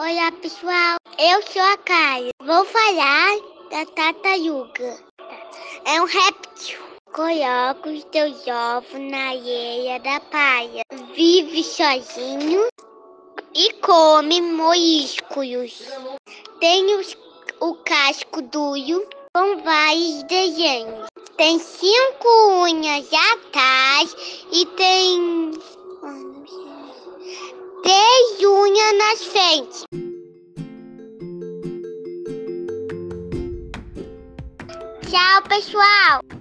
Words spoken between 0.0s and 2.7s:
Olá, pessoal. Eu sou a Caia. Vou